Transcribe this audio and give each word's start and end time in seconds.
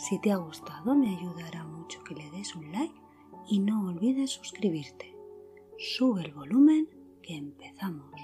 Si 0.00 0.18
te 0.18 0.32
ha 0.32 0.36
gustado 0.36 0.94
me 0.94 1.14
ayudará 1.14 1.62
mucho 1.62 2.02
que 2.02 2.14
le 2.14 2.30
des 2.30 2.56
un 2.56 2.72
like 2.72 2.98
y 3.46 3.58
no 3.58 3.86
olvides 3.86 4.30
suscribirte. 4.30 5.14
Sube 5.76 6.22
el 6.22 6.32
volumen 6.32 6.88
que 7.22 7.36
empezamos. 7.36 8.18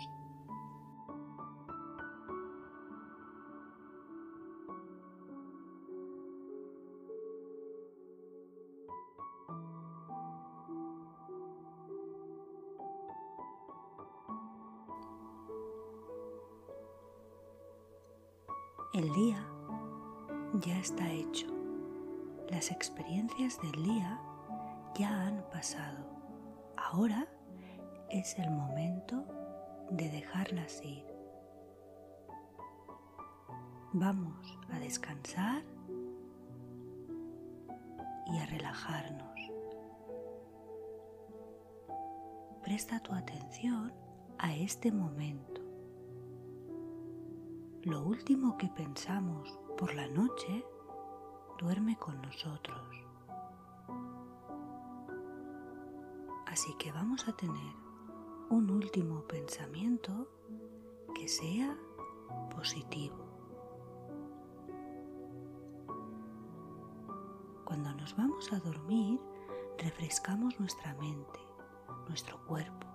Ahora 26.77 27.27
es 28.09 28.39
el 28.39 28.51
momento 28.51 29.25
de 29.91 30.09
dejarlas 30.11 30.81
ir. 30.85 31.05
Vamos 33.93 34.59
a 34.71 34.79
descansar 34.79 35.65
y 38.27 38.39
a 38.39 38.47
relajarnos. 38.47 39.41
Presta 42.63 43.01
tu 43.01 43.13
atención 43.13 43.93
a 44.39 44.55
este 44.55 44.93
momento. 44.93 45.63
Lo 47.83 48.05
último 48.05 48.57
que 48.57 48.69
pensamos 48.69 49.59
por 49.77 49.95
la 49.95 50.07
noche 50.07 50.65
duerme 51.59 51.97
con 51.97 52.23
nosotros. 52.23 53.06
Así 56.57 56.73
que 56.79 56.91
vamos 56.91 57.29
a 57.29 57.37
tener 57.37 57.75
un 58.49 58.71
último 58.71 59.21
pensamiento 59.29 60.27
que 61.15 61.29
sea 61.29 61.77
positivo. 62.57 63.15
Cuando 67.67 67.93
nos 67.93 68.17
vamos 68.17 68.51
a 68.55 68.61
dormir, 68.61 69.21
refrescamos 69.77 70.59
nuestra 70.59 70.95
mente, 70.95 71.39
nuestro 72.09 72.43
cuerpo 72.47 72.87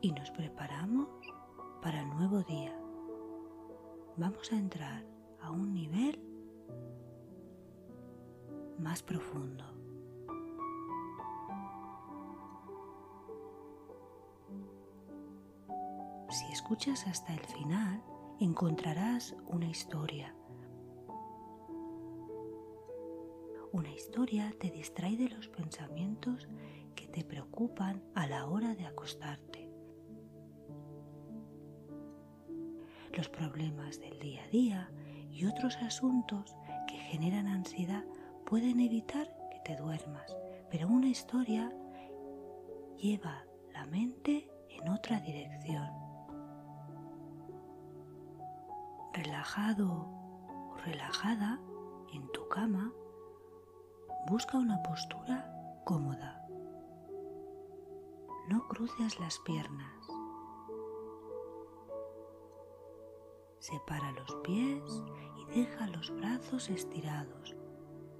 y 0.00 0.12
nos 0.12 0.30
preparamos 0.30 1.08
para 1.82 2.00
el 2.00 2.08
nuevo 2.08 2.42
día. 2.44 2.74
Vamos 4.16 4.50
a 4.50 4.56
entrar 4.56 5.04
a 5.42 5.50
un 5.50 5.74
nivel 5.74 6.18
más 8.78 9.02
profundo. 9.02 9.75
Escuchas 16.66 17.06
hasta 17.06 17.32
el 17.32 17.46
final, 17.46 18.02
encontrarás 18.40 19.36
una 19.46 19.68
historia. 19.68 20.34
Una 23.70 23.92
historia 23.92 24.52
te 24.58 24.72
distrae 24.72 25.16
de 25.16 25.28
los 25.28 25.46
pensamientos 25.46 26.48
que 26.96 27.06
te 27.06 27.22
preocupan 27.22 28.02
a 28.16 28.26
la 28.26 28.46
hora 28.46 28.74
de 28.74 28.84
acostarte. 28.84 29.70
Los 33.12 33.28
problemas 33.28 34.00
del 34.00 34.18
día 34.18 34.42
a 34.42 34.48
día 34.48 34.90
y 35.30 35.46
otros 35.46 35.76
asuntos 35.76 36.56
que 36.88 36.96
generan 36.96 37.46
ansiedad 37.46 38.04
pueden 38.44 38.80
evitar 38.80 39.32
que 39.52 39.60
te 39.60 39.80
duermas, 39.80 40.36
pero 40.68 40.88
una 40.88 41.06
historia 41.06 41.72
lleva 42.96 43.44
la 43.72 43.86
mente 43.86 44.50
en 44.68 44.88
otra 44.88 45.20
dirección. 45.20 46.05
Relajado 49.16 49.90
o 49.90 50.76
relajada 50.84 51.58
en 52.12 52.30
tu 52.32 52.46
cama, 52.50 52.92
busca 54.28 54.58
una 54.58 54.82
postura 54.82 55.50
cómoda. 55.86 56.46
No 58.50 58.68
cruces 58.68 59.18
las 59.18 59.38
piernas. 59.38 60.06
Separa 63.58 64.12
los 64.12 64.34
pies 64.44 65.02
y 65.38 65.60
deja 65.60 65.86
los 65.86 66.14
brazos 66.14 66.68
estirados 66.68 67.56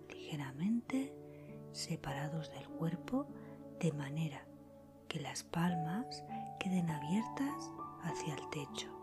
ligeramente 0.08 1.14
separados 1.72 2.50
del 2.52 2.66
cuerpo 2.70 3.26
de 3.80 3.92
manera 3.92 4.46
que 5.08 5.20
las 5.20 5.44
palmas 5.44 6.24
queden 6.58 6.88
abiertas 6.88 7.70
hacia 8.02 8.34
el 8.34 8.48
techo. 8.48 8.95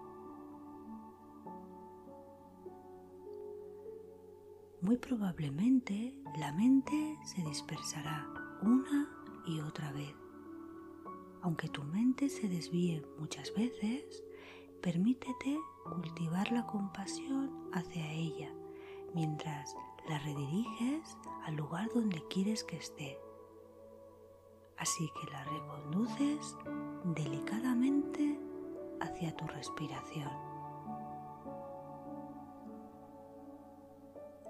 Muy 4.83 4.97
probablemente 4.97 6.13
la 6.37 6.51
mente 6.51 7.17
se 7.23 7.41
dispersará 7.41 8.27
una 8.61 9.09
y 9.45 9.61
otra 9.61 9.93
vez. 9.93 10.13
Aunque 11.41 11.69
tu 11.69 11.83
mente 11.83 12.27
se 12.27 12.49
desvíe 12.49 13.01
muchas 13.17 13.53
veces, 13.55 14.25
permítete 14.81 15.57
cultivar 15.85 16.51
la 16.51 16.65
compasión 16.65 17.69
hacia 17.71 18.11
ella 18.11 18.53
mientras 19.15 19.73
la 20.09 20.19
rediriges 20.19 21.17
al 21.45 21.55
lugar 21.55 21.87
donde 21.95 22.21
quieres 22.27 22.65
que 22.65 22.75
esté. 22.75 23.17
Así 24.77 25.09
que 25.21 25.31
la 25.31 25.45
reconduces 25.45 26.57
delicadamente 27.05 28.37
hacia 28.99 29.33
tu 29.37 29.47
respiración. 29.47 30.52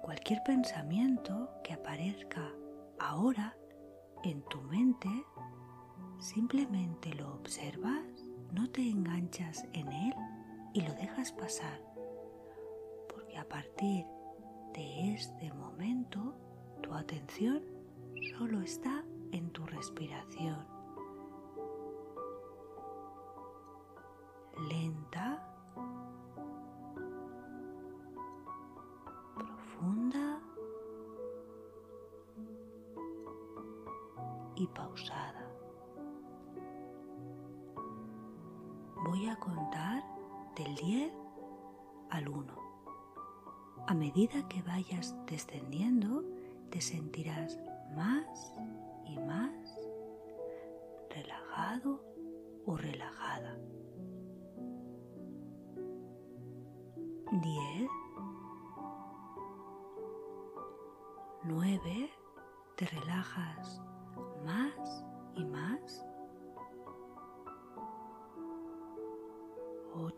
Cualquier 0.04 0.42
pensamiento 0.42 1.48
que 1.64 1.72
aparezca 1.72 2.52
ahora 2.98 3.56
en 4.22 4.42
tu 4.50 4.60
mente, 4.60 5.08
simplemente 6.18 7.14
lo 7.14 7.32
observas, 7.32 8.04
no 8.52 8.68
te 8.68 8.82
enganchas 8.86 9.66
en 9.72 9.90
él 9.90 10.14
y 10.74 10.82
lo 10.82 10.92
dejas 10.92 11.32
pasar, 11.32 11.80
porque 13.08 13.38
a 13.38 13.48
partir 13.48 14.04
de 14.74 15.14
este 15.14 15.50
momento 15.54 16.36
tu 16.82 16.92
atención 16.92 17.62
solo 18.36 18.60
está 18.60 19.06
en 19.32 19.48
tu 19.52 19.64
respiración. 19.64 20.73
Y 34.56 34.66
pausada. 34.68 35.48
Voy 39.04 39.26
a 39.28 39.36
contar 39.36 40.02
del 40.56 40.74
10 40.76 41.12
al 42.10 42.28
1. 42.28 42.64
A 43.86 43.94
medida 43.94 44.48
que 44.48 44.62
vayas 44.62 45.14
descendiendo, 45.26 46.24
te 46.70 46.80
sentirás 46.80 47.58
más 47.94 48.54
y 49.04 49.18
más 49.18 49.52
relajado 51.10 52.02
o 52.66 52.76
relajada. 52.76 53.58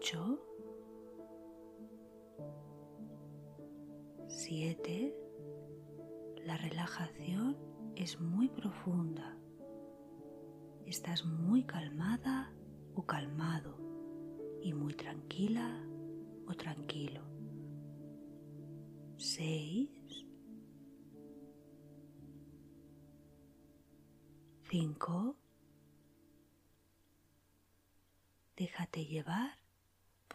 8, 0.06 0.38
7. 4.28 5.16
La 6.44 6.56
relajación 6.56 7.56
es 7.96 8.20
muy 8.20 8.48
profunda. 8.48 9.36
Estás 10.86 11.24
muy 11.24 11.64
calmada 11.64 12.54
o 12.94 13.04
calmado 13.04 13.80
y 14.62 14.74
muy 14.74 14.94
tranquila 14.94 15.84
o 16.46 16.54
tranquilo. 16.54 17.24
Seis. 19.16 20.24
Cinco. 24.70 25.34
Déjate 28.56 29.04
llevar 29.04 29.65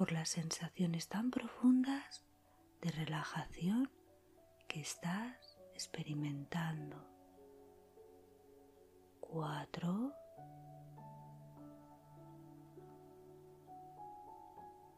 por 0.02 0.14
las 0.14 0.30
sensaciones 0.30 1.10
tan 1.10 1.30
profundas 1.30 2.26
de 2.82 2.90
relajación 2.90 3.88
que 4.68 4.82
estás 4.82 5.60
experimentando. 5.76 6.98
Cuatro. 9.20 10.12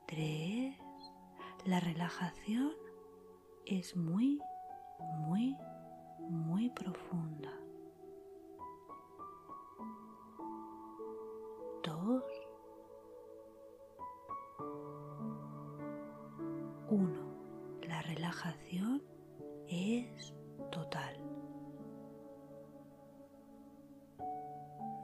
Tres. 0.08 0.78
La 1.66 1.82
relajación 1.82 2.72
es 3.66 3.98
muy, 3.98 4.40
muy, 5.18 5.58
muy 6.30 6.70
profunda. 6.70 7.52
Dos. 11.84 12.24
1. 16.94 17.88
La 17.88 18.04
relajación 18.04 19.02
es 19.68 20.32
total. 20.72 21.18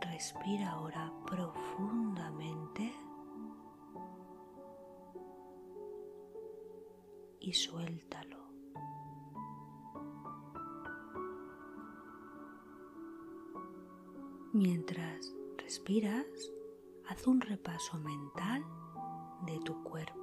Respira 0.01 0.69
ahora 0.69 1.11
profundamente 1.25 2.93
y 7.39 7.53
suéltalo. 7.53 8.37
Mientras 14.53 15.33
respiras, 15.57 16.27
haz 17.07 17.25
un 17.25 17.41
repaso 17.41 17.97
mental 17.97 18.63
de 19.47 19.59
tu 19.61 19.81
cuerpo. 19.83 20.18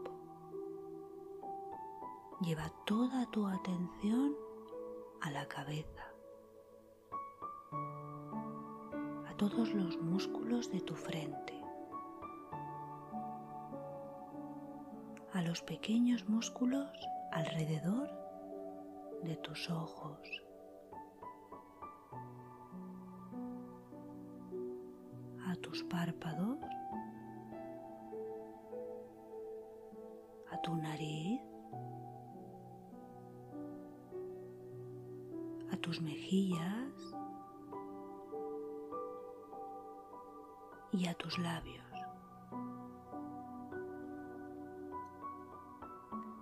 Lleva 2.41 2.71
toda 2.85 3.25
tu 3.31 3.47
atención 3.47 4.37
a 5.23 5.31
la 5.31 5.47
cabeza, 5.49 6.05
a 9.27 9.35
todos 9.39 9.73
los 9.73 9.97
músculos 10.03 10.71
de 10.71 10.81
tu 10.81 10.95
frente, 10.95 11.59
a 15.33 15.41
los 15.41 15.63
pequeños 15.63 16.29
músculos 16.29 16.91
alrededor 17.33 18.11
de 19.23 19.37
tus 19.37 19.71
ojos. 19.71 20.21
a 25.49 25.55
tus 25.55 25.85
párpados, 25.85 26.59
a 30.51 30.61
tu 30.61 30.75
nariz, 30.75 31.41
tus 35.87 36.03
mejillas 36.03 37.15
y 40.91 41.07
a 41.07 41.15
tus 41.15 41.39
labios. 41.39 41.87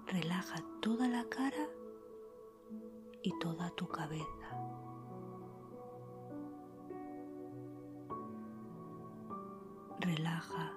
Relaja 0.07 0.65
toda 0.81 1.09
la 1.09 1.25
cara 1.29 1.69
y 3.23 3.39
toda 3.39 3.69
tu 3.73 3.87
cabeza. 3.87 4.25
Relaja 10.01 10.73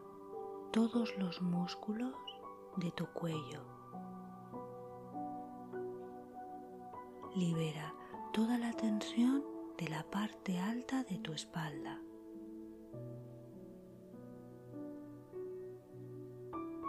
todos 0.73 1.17
los 1.17 1.41
músculos 1.41 2.15
de 2.75 2.91
tu 2.91 3.05
cuello. 3.13 3.61
Libera 7.33 7.93
toda 8.38 8.60
la 8.60 8.72
tensión 8.72 9.44
de 9.80 9.88
la 9.88 10.04
parte 10.04 10.60
alta 10.60 11.04
de 11.06 11.18
tu 11.18 11.34
espalda. 11.34 12.00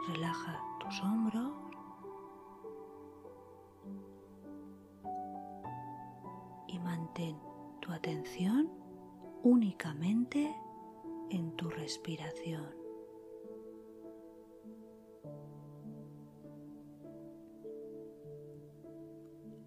Relaja 0.09 0.61
tus 0.79 1.03
hombros. 1.03 1.55
Y 6.67 6.79
mantén 6.81 7.41
tu 7.81 7.93
atención 7.93 8.71
únicamente 9.43 10.55
en 11.31 11.57
tu 11.57 11.71
respiración. 11.71 12.77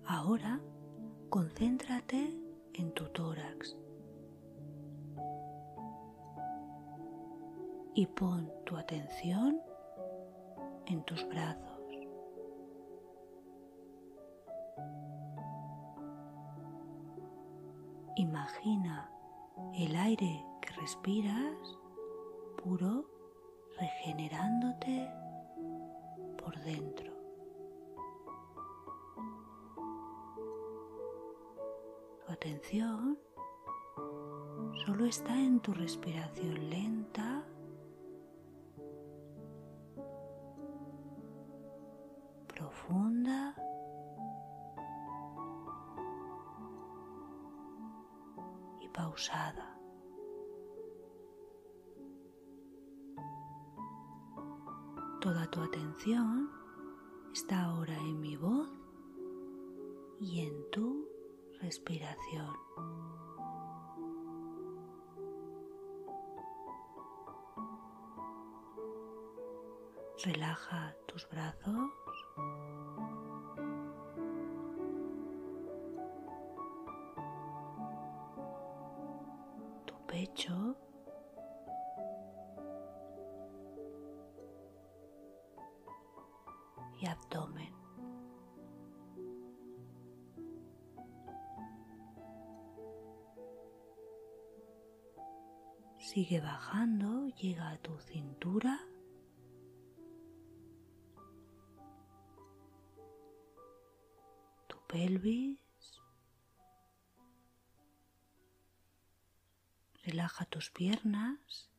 Ahora 0.05 0.61
concéntrate 1.31 2.29
en 2.73 2.91
tu 2.91 3.05
tórax 3.05 3.77
y 7.95 8.05
pon 8.05 8.51
tu 8.65 8.75
atención 8.75 9.57
en 10.87 11.01
tus 11.05 11.25
brazos. 11.29 11.79
Imagina 18.17 19.09
el 19.73 19.95
aire 19.95 20.45
que 20.61 20.81
respiras 20.81 21.77
puro 22.61 23.05
regenerándote 23.79 25.09
por 26.37 26.59
dentro. 26.65 27.10
Atención. 32.41 33.19
Solo 34.83 35.05
está 35.05 35.37
en 35.37 35.59
tu 35.59 35.73
respiración 35.73 36.71
lenta. 36.71 37.45
Profunda. 42.47 43.55
Y 48.79 48.89
pausada. 48.89 49.77
Toda 55.21 55.45
tu 55.51 55.61
atención 55.61 56.49
está 57.31 57.65
ahora 57.65 57.95
en 57.99 58.19
mi 58.19 58.35
voz 58.35 58.67
y 60.19 60.39
en 60.39 60.71
tu 60.71 61.10
respiración. 61.61 62.55
Relaja 70.23 70.95
tus 71.07 71.27
brazos. 71.29 71.89
Tu 79.85 79.93
pecho. 80.07 80.75
Sigue 96.11 96.41
bajando, 96.41 97.29
llega 97.29 97.69
a 97.69 97.77
tu 97.77 97.97
cintura. 98.01 98.77
Tu 104.67 104.77
pelvis. 104.89 105.61
Relaja 110.03 110.43
tus 110.47 110.69
piernas. 110.69 111.71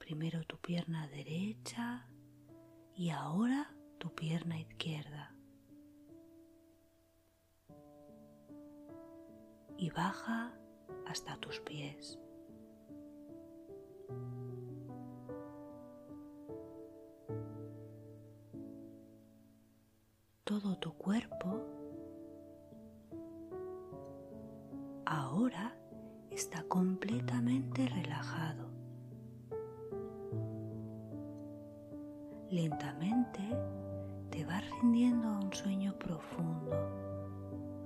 Primero 0.00 0.42
tu 0.42 0.58
pierna 0.58 1.06
derecha 1.06 2.08
y 2.96 3.10
ahora 3.10 3.72
tu 4.00 4.12
pierna 4.12 4.58
izquierda. 4.58 5.38
y 9.78 9.90
baja 9.90 10.52
hasta 11.06 11.36
tus 11.36 11.60
pies. 11.60 12.18
Todo 20.44 20.78
tu 20.78 20.94
cuerpo 20.94 21.62
ahora 25.04 25.76
está 26.30 26.62
completamente 26.64 27.86
relajado. 27.86 28.68
Lentamente 32.50 33.40
te 34.30 34.44
vas 34.44 34.64
rindiendo 34.70 35.28
a 35.28 35.40
un 35.40 35.52
sueño 35.52 35.98
profundo, 35.98 36.74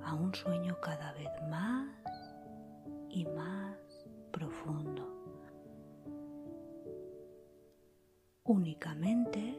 a 0.04 0.14
un 0.14 0.32
sueño 0.34 0.78
cada 0.80 1.12
vez 1.14 1.30
más 1.48 2.01
y 3.12 3.26
más 3.26 3.76
profundo. 4.32 5.06
Únicamente 8.44 9.54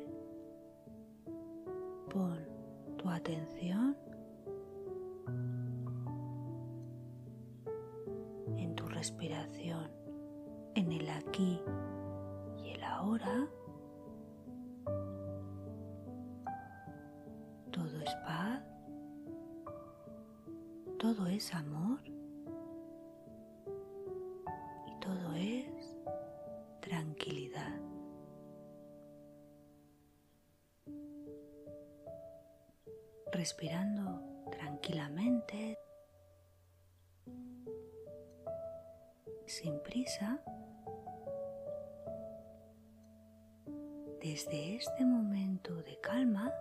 pon 2.10 2.40
tu 2.98 3.10
atención 3.10 3.96
en 8.58 8.76
tu 8.76 8.88
respiración, 8.88 9.90
en 10.76 10.92
el 10.92 11.10
aquí 11.10 11.62
y 12.58 12.72
el 12.72 12.84
ahora. 12.84 13.48
Todo 17.72 18.02
es 18.02 18.16
paz, 18.26 18.64
todo 20.98 21.28
es 21.28 21.54
amor 21.54 21.73
Respirando 33.44 34.22
tranquilamente, 34.52 35.78
sin 39.46 39.84
prisa, 39.84 40.42
desde 44.22 44.78
este 44.78 45.04
momento 45.04 45.76
de 45.84 46.00
calma, 46.00 46.54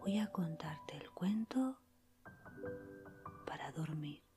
voy 0.00 0.18
a 0.18 0.26
contarte 0.32 0.96
el 0.96 1.08
cuento 1.12 1.78
para 3.46 3.70
dormir. 3.70 4.31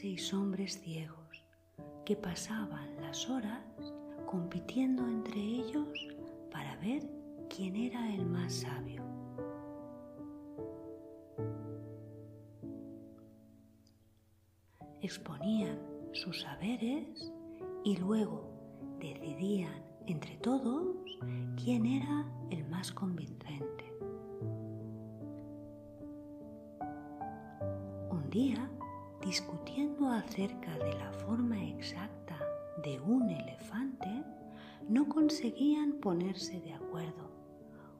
Seis 0.00 0.32
hombres 0.32 0.78
ciegos 0.80 1.44
que 2.06 2.14
pasaban 2.14 2.88
las 3.00 3.28
horas 3.28 3.64
compitiendo 4.26 5.04
entre 5.08 5.40
ellos 5.40 5.88
para 6.52 6.76
ver 6.76 7.02
quién 7.50 7.74
era 7.74 8.14
el 8.14 8.24
más 8.24 8.52
sabio. 8.52 9.02
Exponían 15.00 15.80
sus 16.12 16.42
saberes 16.42 17.32
y 17.82 17.96
luego 17.96 18.48
decidían 19.00 19.82
entre 20.06 20.36
todos 20.36 20.94
quién 21.56 21.84
era 21.86 22.24
el 22.50 22.64
más 22.68 22.92
convincente. 22.92 23.92
Un 28.12 28.30
día, 28.30 28.70
discutiendo 29.28 30.08
acerca 30.08 30.78
de 30.78 30.94
la 30.94 31.12
forma 31.12 31.62
exacta 31.62 32.38
de 32.82 32.98
un 32.98 33.28
elefante, 33.28 34.24
no 34.88 35.06
conseguían 35.06 36.00
ponerse 36.00 36.58
de 36.62 36.72
acuerdo. 36.72 37.30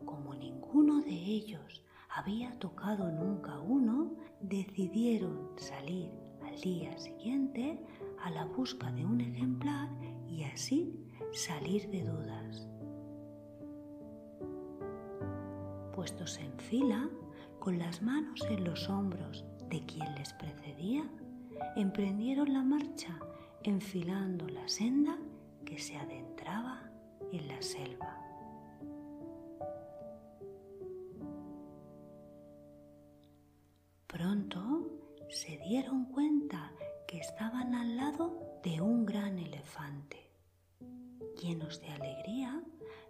Como 0.06 0.34
ninguno 0.34 1.02
de 1.02 1.12
ellos 1.12 1.84
había 2.08 2.58
tocado 2.58 3.12
nunca 3.12 3.60
uno, 3.60 4.14
decidieron 4.40 5.50
salir 5.58 6.10
al 6.46 6.58
día 6.62 6.98
siguiente 6.98 7.78
a 8.24 8.30
la 8.30 8.46
busca 8.46 8.90
de 8.92 9.04
un 9.04 9.20
ejemplar 9.20 9.90
y 10.26 10.44
así 10.44 10.98
salir 11.32 11.90
de 11.90 12.04
dudas. 12.04 12.66
Puestos 15.94 16.38
en 16.38 16.58
fila, 16.58 17.10
con 17.58 17.78
las 17.78 18.00
manos 18.00 18.40
en 18.48 18.64
los 18.64 18.88
hombros 18.88 19.44
de 19.68 19.84
quien 19.84 20.14
les 20.14 20.32
precedía, 20.34 21.04
emprendieron 21.76 22.52
la 22.52 22.62
marcha 22.62 23.18
enfilando 23.62 24.46
la 24.48 24.66
senda 24.68 25.18
que 25.64 25.78
se 25.78 25.96
adentraba 25.96 26.90
en 27.32 27.48
la 27.48 27.60
selva. 27.60 28.16
Pronto 34.06 34.86
se 35.28 35.58
dieron 35.58 36.06
cuenta 36.06 36.72
que 37.06 37.18
estaban 37.18 37.74
al 37.74 37.96
lado 37.96 38.60
de 38.64 38.80
un 38.80 39.04
gran 39.04 39.38
elefante. 39.38 40.30
Llenos 41.42 41.80
de 41.80 41.88
alegría, 41.88 42.62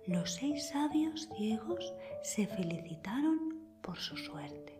los 0.06 0.32
seis 0.32 0.68
sabios 0.68 1.28
ciegos 1.36 1.94
se 2.22 2.46
felicitaron 2.46 3.58
por 3.82 3.98
su 3.98 4.16
suerte. 4.16 4.77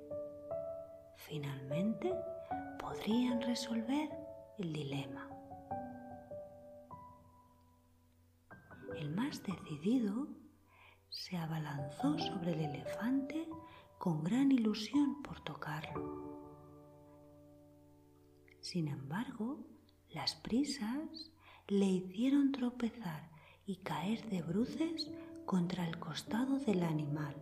Finalmente 1.29 2.15
podrían 2.79 3.43
resolver 3.43 4.09
el 4.59 4.73
dilema. 4.73 5.29
El 8.97 9.11
más 9.15 9.43
decidido 9.43 10.29
se 11.11 11.37
abalanzó 11.37 12.19
sobre 12.19 12.55
el 12.55 12.61
elefante 12.61 13.47
con 13.99 14.25
gran 14.25 14.51
ilusión 14.51 15.23
por 15.23 15.41
tocarlo. 15.41 16.39
Sin 18.61 18.89
embargo, 18.89 19.67
las 20.09 20.35
prisas 20.35 21.31
le 21.67 21.85
hicieron 21.87 22.53
tropezar 22.53 23.31
y 23.67 23.77
caer 23.77 24.27
de 24.31 24.41
bruces 24.41 25.11
contra 25.45 25.87
el 25.87 25.99
costado 25.99 26.59
del 26.59 26.83
animal. 26.83 27.37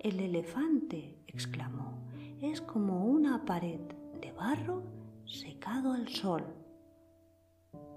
El 0.00 0.18
elefante, 0.18 1.22
exclamó, 1.28 2.03
es 2.50 2.60
como 2.60 3.06
una 3.06 3.44
pared 3.44 3.80
de 4.20 4.32
barro 4.32 4.82
secado 5.24 5.92
al 5.92 6.08
sol. 6.08 6.44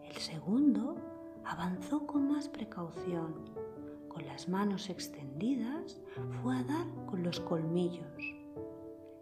El 0.03 0.15
segundo 0.15 0.95
avanzó 1.43 2.07
con 2.07 2.29
más 2.31 2.47
precaución. 2.47 3.33
Con 4.07 4.25
las 4.25 4.47
manos 4.47 4.89
extendidas 4.89 6.01
fue 6.41 6.57
a 6.57 6.63
dar 6.63 6.87
con 7.05 7.23
los 7.23 7.39
colmillos. 7.41 8.17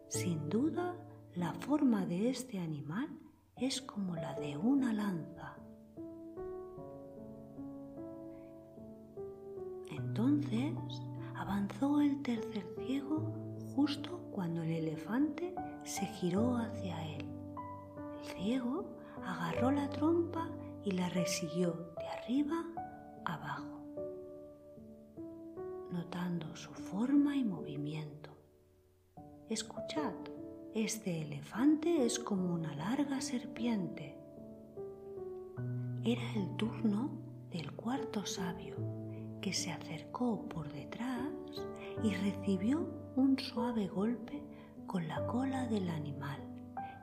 Sin 0.07 0.47
duda, 0.47 0.95
la 1.33 1.53
forma 1.53 2.05
de 2.05 2.29
este 2.29 2.59
animal 2.59 3.09
es 3.57 3.81
como 3.81 4.15
la 4.15 4.35
de 4.35 4.57
una 4.57 4.93
lanza. 4.93 5.57
Entonces 9.89 10.73
avanzó 11.35 11.99
el 11.99 12.21
tercer 12.21 12.65
ciego 12.85 13.44
justo 13.75 14.21
cuando 14.31 14.63
el 14.63 14.71
elefante 14.71 15.53
se 15.83 16.05
giró 16.05 16.55
hacia 16.57 17.05
él. 17.15 17.25
El 18.19 18.25
ciego 18.25 18.85
agarró 19.23 19.71
la 19.71 19.89
trompa 19.89 20.49
y 20.83 20.91
la 20.91 21.09
resiguió 21.09 21.93
de 21.97 22.07
arriba 22.07 22.63
abajo, 23.25 23.81
notando 25.91 26.55
su 26.55 26.71
forma 26.71 27.35
y 27.35 27.43
movimiento. 27.43 28.29
Escuchad, 29.49 30.13
este 30.73 31.21
elefante 31.21 32.05
es 32.05 32.19
como 32.19 32.53
una 32.53 32.75
larga 32.75 33.21
serpiente. 33.21 34.17
Era 36.03 36.33
el 36.35 36.55
turno 36.55 37.09
del 37.51 37.71
cuarto 37.73 38.25
sabio, 38.25 38.75
que 39.45 39.53
se 39.53 39.71
acercó 39.71 40.49
por 40.49 40.73
detrás 40.73 41.29
y 42.01 42.15
recibió 42.15 42.79
un 43.15 43.37
suave 43.37 43.87
golpe 43.87 44.41
con 44.87 45.07
la 45.07 45.27
cola 45.27 45.67
del 45.67 45.87
animal, 45.89 46.41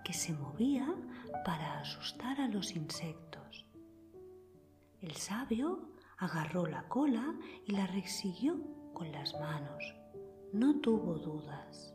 que 0.05 0.13
se 0.13 0.33
movía 0.33 0.93
para 1.45 1.79
asustar 1.79 2.41
a 2.41 2.49
los 2.49 2.75
insectos. 2.75 3.65
El 5.01 5.13
sabio 5.13 5.93
agarró 6.19 6.67
la 6.67 6.89
cola 6.89 7.33
y 7.65 7.77
la 7.77 7.87
resiguió 7.87 8.61
con 8.93 9.13
las 9.13 9.39
manos. 9.39 9.95
No 10.53 10.81
tuvo 10.81 11.21
dudas. 11.21 11.95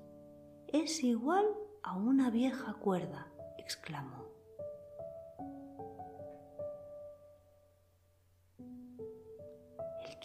Es 0.69 1.03
igual 1.03 1.45
a 1.83 1.97
una 1.97 2.29
vieja 2.29 2.73
cuerda, 2.75 3.27
exclamó. 3.57 4.26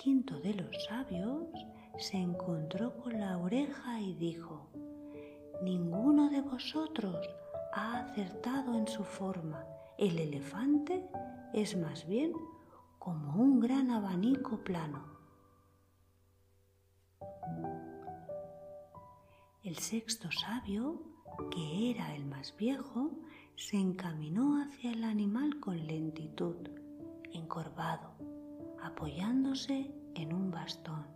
Quinto 0.02 0.40
de 0.40 0.54
los 0.54 0.84
sabios 0.84 1.46
se 1.96 2.16
encontró 2.16 2.96
con 2.96 3.20
la 3.20 3.38
oreja 3.38 4.00
y 4.00 4.14
dijo, 4.14 4.68
Ninguno 5.62 6.28
de 6.28 6.40
vosotros 6.40 7.24
ha 7.72 8.00
acertado 8.00 8.76
en 8.76 8.88
su 8.88 9.04
forma. 9.04 9.64
El 9.98 10.18
elefante 10.18 11.06
es 11.52 11.76
más 11.76 12.04
bien 12.08 12.32
como 12.98 13.40
un 13.40 13.60
gran 13.60 13.92
abanico 13.92 14.64
plano. 14.64 15.04
El 19.62 19.76
sexto 19.76 20.32
sabio, 20.32 21.00
que 21.52 21.92
era 21.92 22.16
el 22.16 22.24
más 22.24 22.56
viejo, 22.56 23.12
se 23.54 23.76
encaminó 23.76 24.60
hacia 24.60 24.90
el 24.90 25.04
animal 25.04 25.60
con 25.60 25.86
lentitud, 25.86 26.56
encorvado, 27.32 28.31
apoyándose 28.82 29.90
en 30.14 30.32
un 30.32 30.50
bastón. 30.50 31.06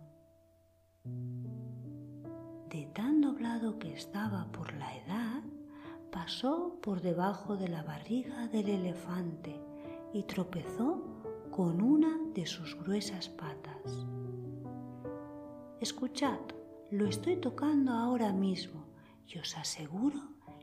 De 2.69 2.85
tan 2.93 3.21
doblado 3.21 3.77
que 3.79 3.93
estaba 3.93 4.51
por 4.51 4.73
la 4.73 4.95
edad, 4.97 5.43
pasó 6.11 6.79
por 6.81 7.01
debajo 7.01 7.57
de 7.57 7.67
la 7.67 7.83
barriga 7.83 8.47
del 8.47 8.69
elefante 8.69 9.59
y 10.13 10.23
tropezó 10.23 11.03
con 11.51 11.81
una 11.81 12.17
de 12.33 12.45
sus 12.45 12.75
gruesas 12.75 13.29
patas. 13.29 14.05
Escuchad, 15.79 16.39
lo 16.89 17.05
estoy 17.05 17.37
tocando 17.37 17.91
ahora 17.91 18.31
mismo 18.31 18.85
y 19.27 19.37
os 19.39 19.57
aseguro 19.57 20.21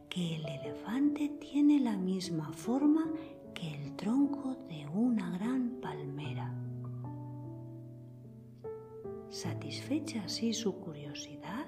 que 0.08 0.36
el 0.36 0.46
elefante 0.46 1.28
tiene 1.40 1.80
la 1.80 1.96
misma 1.96 2.52
forma 2.52 3.10
que 3.54 3.74
el 3.74 3.96
tronco 3.96 4.56
de 4.68 4.86
una 4.88 5.33
Satisfecha 9.84 10.24
así 10.24 10.54
su 10.54 10.80
curiosidad, 10.80 11.66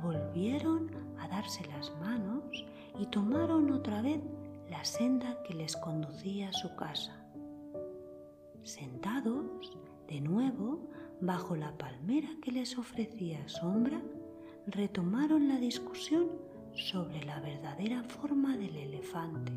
volvieron 0.00 0.88
a 1.18 1.26
darse 1.26 1.66
las 1.66 1.92
manos 1.98 2.64
y 2.96 3.06
tomaron 3.06 3.72
otra 3.72 4.02
vez 4.02 4.20
la 4.70 4.84
senda 4.84 5.42
que 5.42 5.52
les 5.52 5.76
conducía 5.76 6.50
a 6.50 6.52
su 6.52 6.76
casa. 6.76 7.26
Sentados, 8.62 9.76
de 10.06 10.20
nuevo, 10.20 10.88
bajo 11.20 11.56
la 11.56 11.76
palmera 11.76 12.28
que 12.40 12.52
les 12.52 12.78
ofrecía 12.78 13.48
sombra, 13.48 14.00
retomaron 14.68 15.48
la 15.48 15.58
discusión 15.58 16.28
sobre 16.72 17.24
la 17.24 17.40
verdadera 17.40 18.04
forma 18.04 18.56
del 18.56 18.76
elefante. 18.76 19.52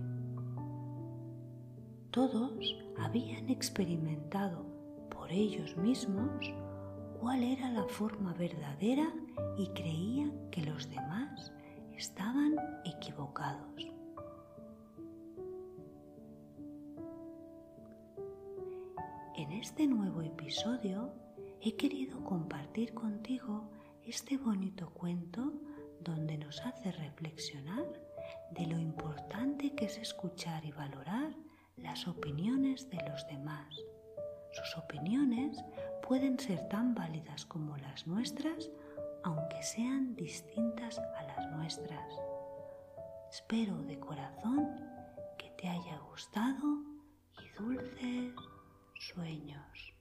Todos 2.10 2.76
habían 2.98 3.52
experimentado 3.52 4.66
por 5.12 5.32
ellos 5.32 5.78
mismos 5.78 6.52
cuál 7.20 7.44
era 7.44 7.70
la 7.70 7.84
forma 7.84 8.34
verdadera 8.34 9.12
y 9.58 9.68
creían 9.70 10.50
que 10.52 10.62
los 10.62 10.90
demás 10.90 11.52
estaban 11.96 12.56
equivocados. 12.86 13.88
En 19.36 19.52
este 19.52 19.88
nuevo 19.88 20.22
episodio 20.22 21.14
he 21.62 21.76
querido 21.76 22.24
compartir 22.24 22.94
contigo 22.94 23.70
este 24.04 24.38
bonito 24.38 24.90
cuento 24.92 25.54
donde 26.00 26.38
nos 26.38 26.62
hace 26.66 26.92
reflexionar 26.92 27.86
de 28.52 28.66
lo 28.66 28.78
importante 28.80 29.76
que 29.76 29.86
es 29.86 29.98
escuchar 29.98 30.66
y 30.66 30.72
valorar 30.72 31.36
las 31.76 32.08
opiniones 32.08 32.90
de 32.90 32.98
los 33.08 33.28
demás. 33.28 33.76
Sus 34.52 34.78
opiniones 34.78 35.58
pueden 36.08 36.40
ser 36.40 36.70
tan 36.70 36.96
válidas 36.96 37.46
como 37.46 37.76
las 37.78 38.08
nuestras, 38.08 38.70
aunque 39.24 39.62
sean 39.62 40.16
distintas 40.16 41.00
a 41.00 41.24
las 41.24 41.52
nuestras. 41.52 42.14
Espero 43.30 43.76
de 43.84 44.00
corazón 44.00 44.70
que 45.38 45.50
te 45.58 45.68
haya 45.68 46.00
gustado 46.10 46.82
y 47.38 47.62
dulces 47.62 48.34
sueños. 48.98 49.94